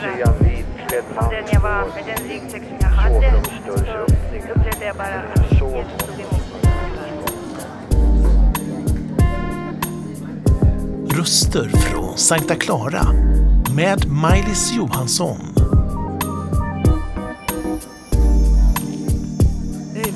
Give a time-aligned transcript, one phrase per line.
[0.00, 0.26] reagera
[1.14, 3.42] som den jag var med den ryggsäck som jag hade.
[3.66, 7.12] Så upplevde jag bara att Jesus tog emot mig.
[11.18, 13.06] Röster från Sankta Clara
[13.76, 15.38] med Maj-Lis Johansson.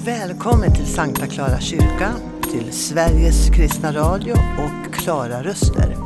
[0.05, 2.13] Välkommen till Sankta Clara kyrka,
[2.51, 5.97] till Sveriges kristna radio och Klara Röster.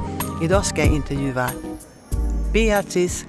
[0.42, 1.50] Idag ska jag intervjua
[2.52, 3.24] Beatrice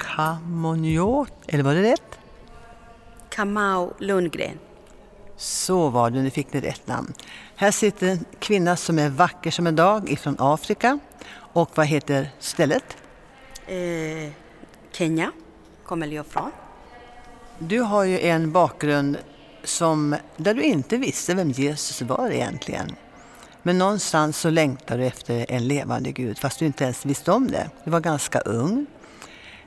[0.00, 2.18] Camonot, eller var det rätt?
[3.28, 4.58] Kamau Lundgren.
[5.36, 7.12] Så var det, nu fick ni rätt namn.
[7.56, 10.98] Här sitter en kvinna som är vacker som en dag ifrån Afrika.
[11.52, 12.96] Och vad heter stället?
[13.66, 14.32] Eh,
[14.92, 15.32] Kenya
[15.84, 16.50] kommer jag från.
[17.58, 19.18] Du har ju en bakgrund
[19.64, 22.96] som, där du inte visste vem Jesus var egentligen.
[23.62, 27.50] Men någonstans så längtar du efter en levande Gud fast du inte ens visste om
[27.50, 27.70] det.
[27.84, 28.86] Du var ganska ung.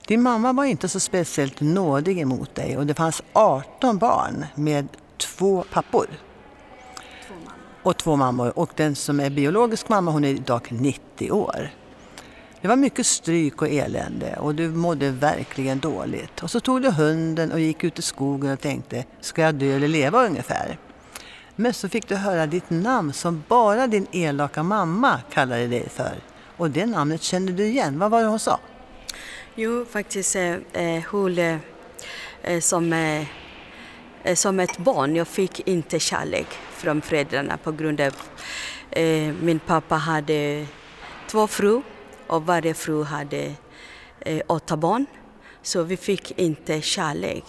[0.08, 4.88] Din mamma var inte så speciellt nådig emot dig och det fanns 18 barn med
[5.18, 6.08] två pappor.
[7.28, 7.34] Två.
[7.84, 8.60] Och två mammor.
[8.60, 11.70] Och den som är biologisk mamma hon är idag 90 år.
[12.62, 16.44] Det var mycket stryk och elände och du mådde verkligen dåligt.
[16.44, 19.76] Och så tog du hunden och gick ut i skogen och tänkte, ska jag dö
[19.76, 20.78] eller leva ungefär?
[21.56, 26.14] Men så fick du höra ditt namn som bara din elaka mamma kallade dig för.
[26.58, 28.00] Och det namnet kände du igen.
[28.00, 28.60] Vad var det hon sa?
[29.56, 31.58] Jo, faktiskt eh, eh hon eh,
[32.42, 33.28] eh, som, eh,
[34.24, 38.14] eh, som ett barn, jag fick inte kärlek från föräldrarna på grund av
[38.92, 40.66] eh, min pappa hade
[41.28, 41.82] två fru
[42.28, 43.54] och varje fru hade
[44.20, 45.06] eh, åtta barn.
[45.62, 47.44] Så vi fick inte kärlek.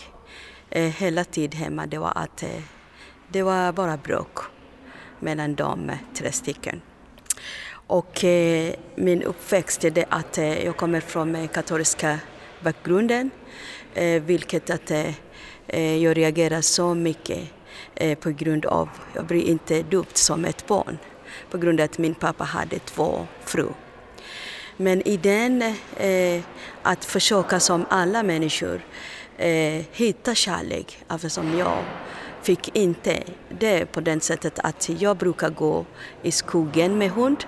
[0.71, 2.63] Eh, hela tiden hemma det var att eh,
[3.29, 4.39] det var bara bråk
[5.21, 6.81] mellan de eh, tre stycken.
[7.87, 12.19] Och eh, min uppväxt är det att eh, jag kommer från den katolska
[12.61, 13.31] bakgrunden,
[13.95, 15.15] eh, vilket att eh,
[15.67, 17.41] eh, jag reagerar så mycket
[18.21, 20.99] på grund av, jag blir inte döpt som ett barn,
[21.51, 23.69] på grund av att min pappa hade två fru.
[24.77, 25.63] Men i den,
[25.97, 26.43] eh,
[26.83, 28.81] att försöka som alla människor
[29.39, 31.79] eh, hitta kärlek, eftersom jag
[32.43, 33.23] fick inte
[33.59, 35.85] det på det sättet att jag brukar gå
[36.23, 37.45] i skogen med hund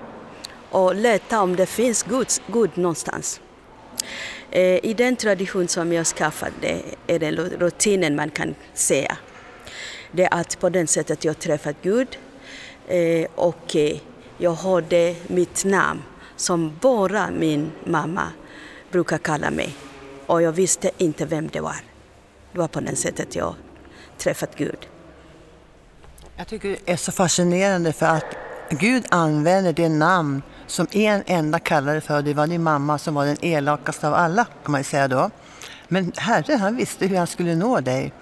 [0.71, 3.41] och leta om det finns Gud, Gud någonstans.
[4.51, 9.17] Eh, I den tradition som jag skaffade är det rutinen man kan säga.
[10.11, 12.17] Det är att på det sättet jag träffat Gud
[12.87, 13.97] eh, och eh,
[14.37, 16.03] jag hörde mitt namn
[16.35, 18.31] som bara min mamma
[18.91, 19.75] brukar kalla mig.
[20.25, 21.75] Och jag visste inte vem det var.
[22.51, 23.55] Det var på det sättet jag
[24.17, 24.87] träffat Gud.
[26.35, 31.59] Jag tycker det är så fascinerande för att Gud använder det namn som en enda
[31.59, 32.21] kallade för.
[32.21, 35.29] Det var din mamma som var den elakaste av alla kan man säga då.
[35.87, 38.13] Men Herren han visste hur han skulle nå dig.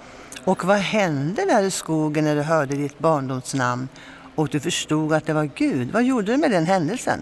[0.43, 3.87] Och vad hände där i skogen när du hörde ditt barndomsnamn
[4.35, 5.91] och du förstod att det var Gud?
[5.91, 7.21] Vad gjorde du med den händelsen?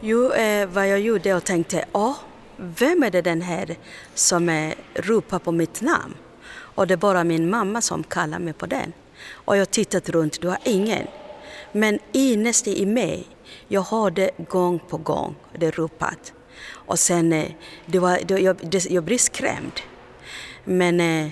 [0.00, 2.16] Jo, eh, vad jag gjorde och tänkte, ja,
[2.56, 3.76] vem är det den här
[4.14, 6.14] som eh, ropar på mitt namn?
[6.50, 8.92] Och det är bara min mamma som kallar mig på den.
[9.32, 11.06] Och jag tittat runt, det var ingen.
[11.76, 13.26] Men innerst i mig,
[13.68, 16.32] jag hörde gång på gång det ropat.
[16.70, 17.50] Och sen, eh,
[17.86, 19.80] det var, det, jag, det, jag blev skrämd.
[20.64, 21.24] Men eh,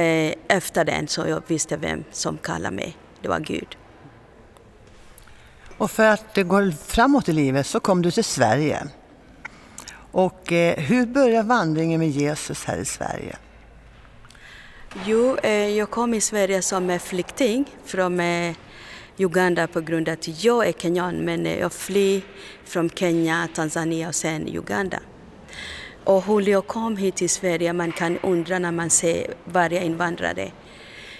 [0.00, 2.96] eh, efter den så jag visste vem som kallade mig.
[3.22, 3.76] Det var Gud.
[5.78, 8.88] Och för att det går framåt i livet så kom du till Sverige.
[10.12, 13.36] Och eh, hur började vandringen med Jesus här i Sverige?
[15.04, 18.54] Jo, eh, jag kom i Sverige som flykting från eh,
[19.18, 22.22] Uganda på grund av att jag är kenyan men jag flyr
[22.64, 24.98] från Kenya, Tanzania och sen Uganda.
[26.04, 30.52] Och hur jag kom hit till Sverige, man kan undra när man ser varje invandrare,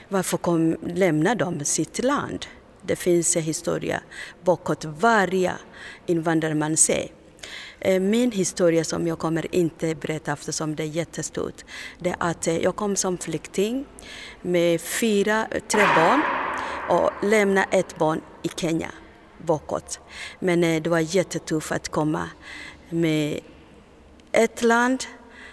[0.09, 2.47] varför kom, lämnar de sitt land?
[2.83, 4.01] Det finns en historia
[4.45, 5.53] bakåt varje
[6.07, 7.09] invandrare man ser.
[7.81, 11.65] Eh, min historia som jag kommer inte berätta eftersom det är jättestort,
[11.99, 13.85] det är att eh, jag kom som flykting
[14.43, 16.23] med fyra, tre barn
[16.89, 18.89] och lämna ett barn i Kenya
[19.39, 20.01] bakåt.
[20.39, 22.29] Men eh, det var jättetufft att komma
[22.91, 23.41] med
[24.33, 25.05] ett land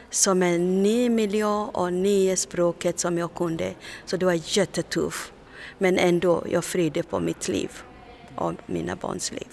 [0.10, 3.74] som är ny miljö och nya språket som jag kunde.
[4.06, 5.34] Så det var jättetufft.
[5.78, 7.72] Men ändå, jag fridde på mitt liv
[8.36, 9.48] och mina barns liv.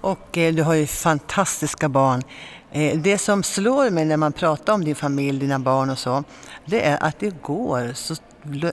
[0.00, 2.22] Och eh, du har ju fantastiska barn.
[2.70, 6.24] Eh, det som slår mig när man pratar om din familj, dina barn och så,
[6.64, 8.14] det är att igår så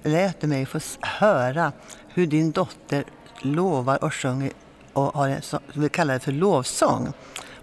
[0.03, 1.71] lät du mig få höra
[2.07, 3.03] hur din dotter
[3.41, 4.51] lovar och sjunger
[4.93, 5.41] och har en,
[5.73, 7.13] vi kallar det för lovsång.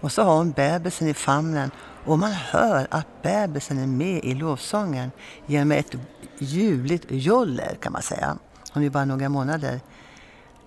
[0.01, 1.71] Och så har hon bebisen i famnen
[2.05, 5.11] Och man hör att bebisen är med i lovsången
[5.45, 5.95] genom ett
[6.37, 8.37] ljuvligt joller kan man säga.
[8.73, 9.79] Hon är bara några månader.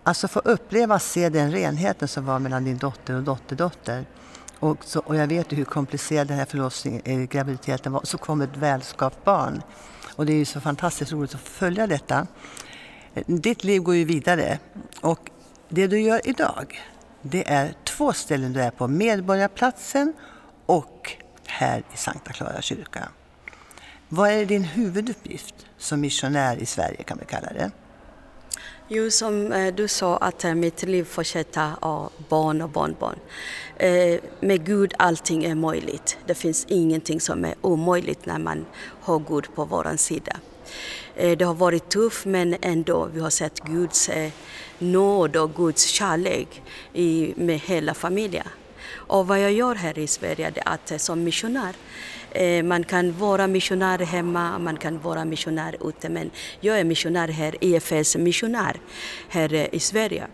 [0.03, 4.05] Alltså få uppleva och se den renheten som var mellan din dotter och dotterdotter.
[4.61, 8.01] Och, så, och jag vet ju hur komplicerad den här förlossningen, eh, graviditeten var.
[8.05, 9.63] Så kom ett välskapt barn.
[10.17, 12.27] Och det är ju så fantastiskt roligt att följa detta.
[13.15, 14.59] Eh, ditt liv går ju vidare.
[15.01, 15.31] Och
[15.69, 16.81] det du gör idag,
[17.23, 18.89] det är två ställen du är på.
[18.89, 20.13] Medborgarplatsen
[20.67, 21.13] och
[21.47, 23.09] här i Sankta Clara kyrka.
[24.09, 27.71] Vad är din huvuduppgift som missionär i Sverige kan vi kalla det?
[28.89, 33.19] Jo, som eh, du sa att eh, mitt liv fortsätter av barn och barnbarn.
[33.77, 36.19] Eh, med Gud allting är möjligt.
[36.27, 38.67] Det finns ingenting som är omöjligt när man
[39.01, 40.37] har Gud på vår sida.
[41.15, 44.11] Det har varit tufft men ändå, vi har sett Guds
[44.79, 46.63] nåd och Guds kärlek
[47.37, 48.47] med hela familjen.
[48.95, 51.75] Och vad jag gör här i Sverige är att eh, som missionär
[52.31, 56.31] eh, man kan vara missionär hemma, man kan vara missionär ute, men
[56.61, 58.81] jag är missionär här, EFS missionär
[59.29, 60.27] här eh, i Sverige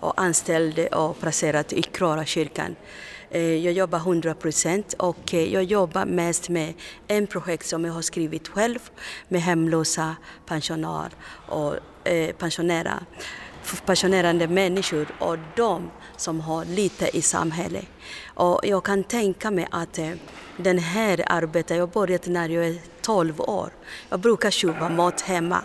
[0.00, 2.76] och anställd och placerad i Klara kyrkan.
[3.30, 6.74] Jag jobbar 100 procent och jag jobbar mest med
[7.08, 8.78] en projekt som jag har skrivit själv
[9.28, 10.16] med hemlösa
[10.46, 11.10] pensionärer
[11.48, 11.74] och
[12.38, 13.00] pensionärer
[13.86, 17.84] passionerande människor och de som har lite i samhället.
[18.24, 20.10] Och jag kan tänka mig att eh,
[20.56, 23.70] den här arbetet, jag började när jag är 12 år.
[24.08, 25.62] Jag brukar köpa mat hemma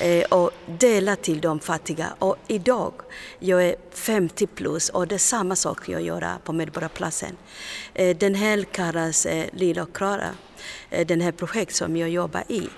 [0.00, 2.14] eh, och dela till de fattiga.
[2.18, 2.92] Och idag,
[3.38, 7.36] jag är 50 plus och det är samma sak jag gör på Medborgarplatsen.
[7.94, 10.30] Eh, den här kallas eh, Lilla Klara,
[10.90, 12.68] Eh, det här projektet som jag jobbar i.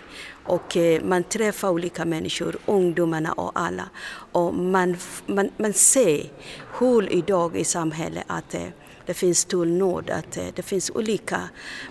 [0.45, 3.89] Och eh, man träffar olika människor, ungdomarna och alla.
[4.33, 4.97] Och man,
[5.27, 6.31] man, man ser
[6.79, 8.63] hur idag i samhället att eh,
[9.07, 11.41] det finns stor nåd, att det finns olika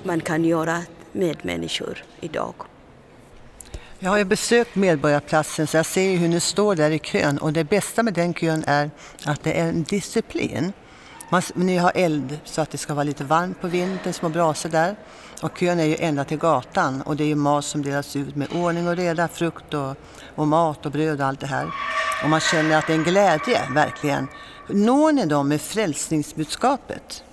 [0.04, 2.54] man kan göra med människor idag.
[4.00, 7.54] Jag har ju besökt Medborgarplatsen så jag ser hur ni står där i kön och
[7.54, 8.92] det bästa med den kön är
[9.26, 10.74] att det är en disciplin.
[11.30, 14.70] Man, ni har eld så att det ska vara lite varmt på vintern, små brasor
[14.70, 14.96] där.
[15.42, 18.36] Och kön är ju ända till gatan och det är ju mat som delas ut
[18.36, 19.96] med ordning och reda, frukt och,
[20.36, 21.72] och mat och bröd och allt det här.
[22.24, 24.28] Och man känner att det är en glädje, verkligen.
[24.68, 27.24] Når ni dem med frälsningsbudskapet?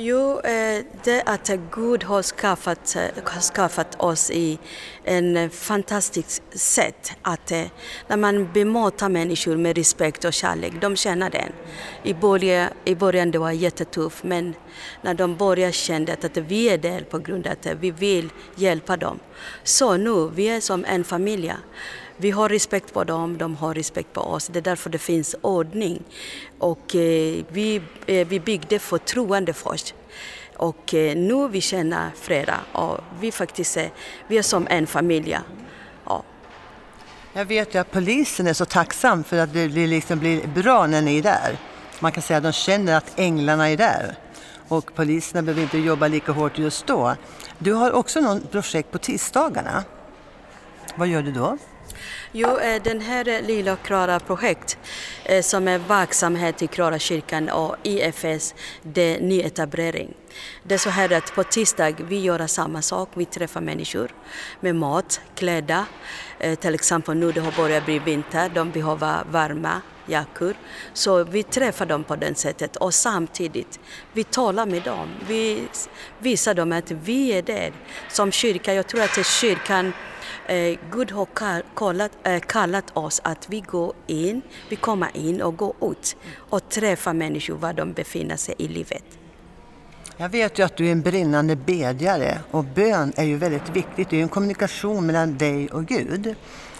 [0.00, 4.58] Jo, eh, det att Gud har skaffat, har skaffat oss i
[5.04, 7.12] en fantastisk sätt.
[7.22, 7.64] Att eh,
[8.06, 11.52] när man bemöter människor med respekt och kärlek, de känner den.
[12.02, 14.54] I början, i början det var jättetufft, men
[15.02, 18.96] när de började kände att vi är där på grund av att vi vill hjälpa
[18.96, 19.18] dem.
[19.64, 21.54] Så nu, vi är som en familj.
[22.20, 24.46] Vi har respekt på dem, de har respekt på oss.
[24.46, 26.02] Det är därför det finns ordning.
[26.58, 29.94] Och eh, vi, eh, vi byggde förtroende först.
[30.56, 33.90] Och eh, nu vi känner flera och vi faktiskt är,
[34.28, 35.38] vi är som en familj.
[36.04, 36.22] Ja.
[37.32, 41.02] Jag vet ju att polisen är så tacksam för att det liksom blir bra när
[41.02, 41.58] ni är där.
[42.00, 44.16] Man kan säga att de känner att änglarna är där.
[44.68, 47.16] Och poliserna behöver inte jobba lika hårt just då.
[47.58, 49.84] Du har också något projekt på tisdagarna.
[50.96, 51.58] Vad gör du då?
[52.32, 54.78] Jo, eh, den här eh, Lilla Klara projekt
[55.24, 60.14] eh, som är verksamhet i Klara kyrkan och IFS, det är nyetablering.
[60.62, 64.10] Det är så här att på tisdag vi gör samma sak, vi träffar människor
[64.60, 65.84] med mat, kläder.
[66.60, 70.54] Till exempel nu det har börjat bli vinter, de behöver varma jackor.
[70.92, 73.80] Så vi träffar dem på det sättet och samtidigt
[74.12, 75.08] vi talar med dem.
[75.28, 75.68] Vi
[76.18, 77.72] visar dem att vi är där
[78.08, 78.74] som kyrka.
[78.74, 79.92] Jag tror att kyrkan
[80.48, 81.26] Eh, Gud har
[81.74, 86.68] kallat, eh, kallat oss att vi går in, vi kommer in och går ut och
[86.68, 89.04] träffar människor var de befinner sig i livet.
[90.16, 94.10] Jag vet ju att du är en brinnande bedjare och bön är ju väldigt viktigt.
[94.10, 96.34] Det är en kommunikation mellan dig och Gud.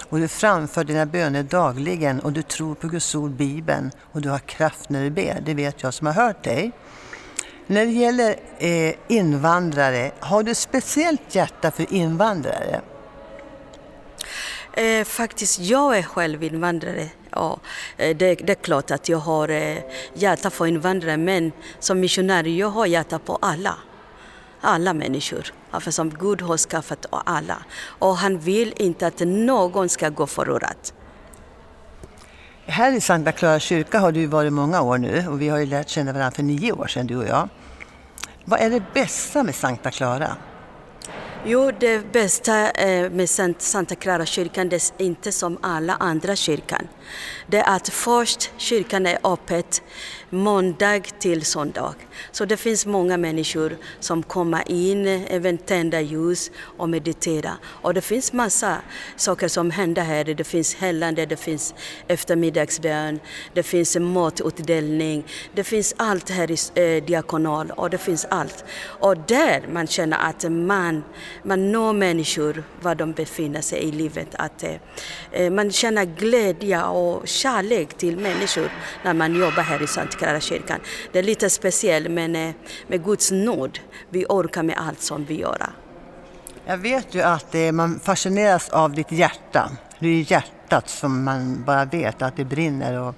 [0.09, 4.29] Och du framför dina böner dagligen och du tror på Guds ord, Bibeln och du
[4.29, 5.41] har kraft när du ber.
[5.47, 6.73] Det vet jag som har hört dig.
[7.67, 12.81] När det gäller eh, invandrare, har du ett speciellt hjärta för invandrare?
[14.79, 17.09] Eh, faktiskt, jag är själv invandrare.
[17.31, 17.59] Ja,
[17.97, 19.79] eh, det, det, är klart att jag har eh,
[20.15, 23.75] hjärta för invandrare men som missionär jag har hjärta på alla.
[24.61, 25.53] Alla människor.
[25.73, 27.57] Eftersom Gud har skaffat alla.
[27.99, 30.77] Och han vill inte att någon ska gå förlorad.
[32.67, 35.67] Här i Sankta Clara kyrka har du varit många år nu och vi har ju
[35.67, 37.49] lärt känna varandra för nio år sedan du och jag.
[38.45, 40.37] Vad är det bästa med Sankta Clara?
[41.51, 43.29] Jo, det bästa eh, med
[43.59, 46.89] Santa Clara kyrkan det är inte som alla andra kyrkan.
[47.47, 49.83] Det är att först kyrkan är öppet
[50.31, 51.95] måndag till söndag.
[52.33, 57.53] Så det finns många människor som kommer in, även tända ljus och meditera.
[57.65, 58.77] Och det finns massa
[59.17, 60.25] saker som händer här.
[60.25, 61.75] Det finns hällande, det finns
[62.09, 63.21] eftermiddagsbön,
[63.55, 68.65] det finns matutdelning, det finns allt här i eh, diakonal och det finns allt.
[68.85, 71.05] Och där man känner att man,
[71.43, 74.29] man når människor var de befinner sig i livet.
[74.33, 74.75] Att eh,
[75.33, 78.71] eh man känner glädje och kärlek till människor
[79.05, 80.81] när man jobbar här i Sankt Clara kyrkan.
[81.13, 82.55] Det är lite speciellt men eh,
[82.87, 83.79] med Guds nåd
[84.11, 85.67] vi orkar med allt som vi gör.
[86.67, 89.71] Jag vet ju att eh, man fascineras av ditt hjärta.
[89.99, 93.15] Det är hjärtat som man bara vet att det brinner och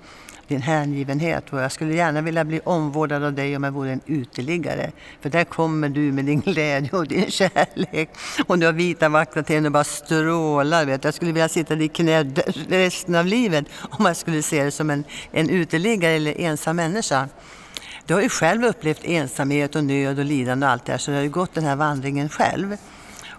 [0.50, 1.52] din hängivenhet.
[1.52, 4.90] Och jag skulle gärna vilja bli omvårdad av dig om jag vore en uteliggare.
[5.20, 8.10] För där kommer du med din glädje och din kärlek.
[8.46, 10.84] Och du har vita vackra tänder och bara strålar.
[10.84, 11.04] Vet.
[11.04, 12.22] Jag skulle vilja sitta i ditt knä
[12.68, 17.28] resten av livet om jag skulle se dig som en, en uteliggare eller ensam människa.
[18.06, 21.10] Du har ju själv upplevt ensamhet och nöd och lidande och allt det här så
[21.10, 22.76] du har ju gått den här vandringen själv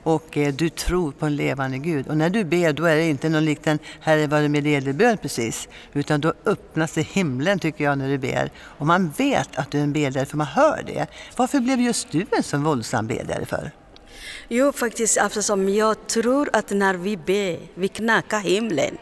[0.04, 2.08] och eh, du tror på en levande Gud.
[2.08, 5.18] Och när du ber då är det inte någon liten Herre var det med edelbön
[5.18, 8.52] precis, utan då öppnas det himlen tycker jag när du ber.
[8.60, 11.08] Och man vet att du är en bedjare för man hör det.
[11.38, 13.72] Varför blev just du en så våldsam bedjare för?
[14.48, 18.98] Jo, faktiskt eftersom jag tror att när vi ber, vi knackar himlen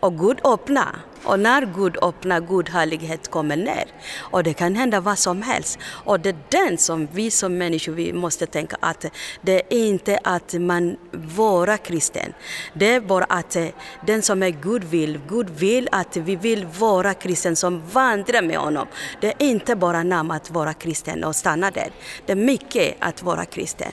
[0.00, 0.96] och Gud öppnar.
[1.24, 3.84] Och när Gud öppnar, Gud härlighet kommer ner.
[4.18, 5.78] Och det kan hända vad som helst.
[5.84, 9.04] Och det är den som vi som människor vi måste tänka att
[9.42, 12.32] det är inte att man vara kristen.
[12.74, 13.66] Det är bara att eh,
[14.06, 18.58] den som är Gud vill, Gud vill att vi vill vara kristen som vandrar med
[18.58, 18.86] honom.
[19.20, 21.90] Det är inte bara namn att vara kristen och stanna där.
[22.26, 23.92] Det är mycket att vara kristen.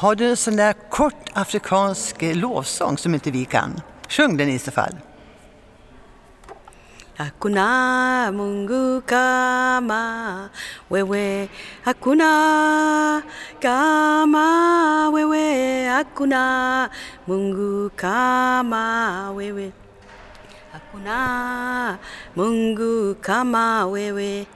[0.00, 3.80] Har du en sån där kort afrikansk lovsång som inte vi kan?
[4.08, 4.96] Sjung den i så fall.
[7.16, 10.48] Hakuna Mungu kama
[10.88, 11.48] wewe,
[11.82, 13.22] hakuna
[13.60, 16.88] kama wewe, hakuna
[17.24, 19.72] Mungu kama wewe,
[20.72, 21.98] hakuna
[22.34, 24.46] Mungu kama wewe.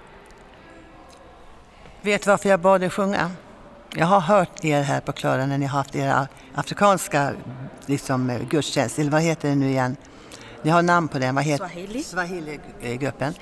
[2.02, 3.30] Vet du varför jag bad dig sjunga?
[3.96, 7.32] Jag har hört er här på Klara när ni har haft era afrikanska
[7.86, 9.96] liksom, gudstjänst, eller vad heter det nu igen?
[10.62, 12.02] Ni har namn på den, vad heter Swahili.
[12.02, 13.34] Swahili-gruppen.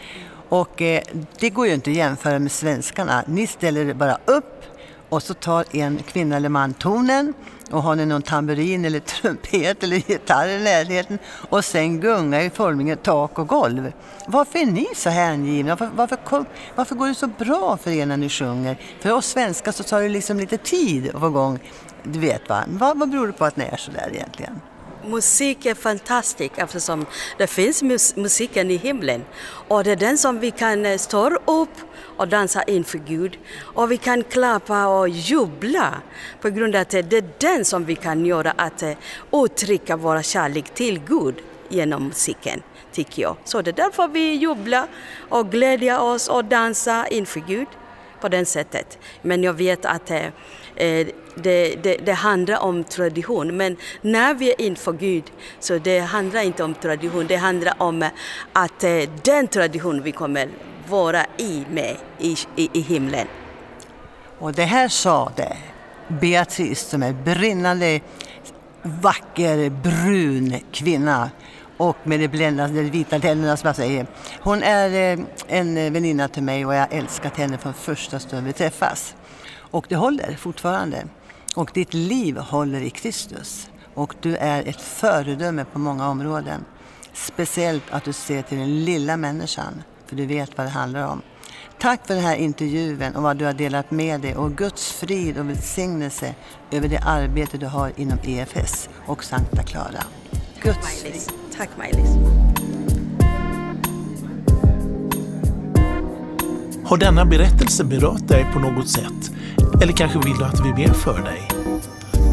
[0.49, 1.03] Och eh,
[1.39, 3.25] det går ju inte att jämföra med svenskarna.
[3.27, 4.63] Ni ställer bara upp
[5.09, 7.35] och så tar en kvinna eller man tonen
[7.73, 12.51] och har ni någon tamburin eller trumpet eller gitarr i närheten och sen gunga i
[12.51, 13.93] formningen tak och golv.
[14.27, 15.77] Varför är ni så hängivna?
[15.77, 18.77] Varför, varför, varför går det så bra för er när ni sjunger?
[19.01, 21.59] För oss svenskar så tar det liksom lite tid att få igång,
[22.03, 22.65] du vet va?
[22.69, 24.61] Vad, vad beror det på att ni är så där egentligen?
[25.07, 27.07] Musik är fantastiskt eftersom
[27.39, 29.25] det finns mus musiken i himlen.
[29.69, 31.77] Och det är den som vi kan eh, stå upp
[32.17, 33.39] och dansa inför Gud.
[33.59, 35.95] Och vi kan klappa och jubla
[36.41, 38.93] på grund av att det är den som vi kan göra att eh,
[39.33, 41.35] uttrycka vår kärlek till Gud
[41.69, 43.37] genom musiken, tycker jag.
[43.45, 44.87] Så det är därför vi jublar
[45.29, 47.69] och glädjer oss och dansar inför Gud
[48.21, 48.99] på det sättet.
[49.23, 50.27] Men jag vet att eh,
[50.77, 53.57] eh, det, det, det, handlar om tradition.
[53.57, 55.25] Men när vi är inför Gud
[55.61, 57.27] så det handlar inte om tradition.
[57.27, 58.09] Det handlar om eh,
[58.53, 60.49] att eh, den tradition vi kommer
[60.89, 63.27] vara i mig i, i, i himlen.
[64.39, 65.57] Och det här sa det
[66.09, 68.01] Beatrice som är brinnande
[68.83, 71.31] vacker brun kvinna
[71.77, 74.07] och med de bländande vita tänderna som jag säger.
[74.41, 78.19] Hon är eh, en eh, väninna till mig och jag har älskat henne från första
[78.19, 79.17] stund vi träffas.
[79.57, 81.05] Och det håller fortfarande.
[81.55, 83.69] Och ditt liv håller i Kristus.
[83.95, 86.65] Och du är ett föredöme på många områden.
[87.13, 89.83] Speciellt att du ser till den lilla människan,
[90.13, 91.23] för du vet vad det handlar om.
[91.81, 95.39] Tack för den här intervjun och vad du har delat med dig och Guds frid
[95.39, 96.35] och välsignelse
[96.71, 100.05] över det arbete du har inom EFS och Sankta Clara.
[100.63, 101.23] Guds frid.
[101.57, 102.11] Tack Maj-Lis.
[106.85, 109.31] Har denna berättelse berört dig på något sätt?
[109.83, 111.49] Eller kanske vill du att vi ber för dig?